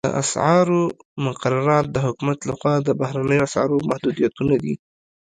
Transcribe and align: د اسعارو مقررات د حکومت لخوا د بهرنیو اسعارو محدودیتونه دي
د 0.07 0.09
اسعارو 0.23 0.81
مقررات 1.25 1.85
د 1.91 1.97
حکومت 2.05 2.39
لخوا 2.49 2.75
د 2.83 2.89
بهرنیو 2.99 3.45
اسعارو 3.47 3.83
محدودیتونه 3.89 4.55
دي 4.63 4.73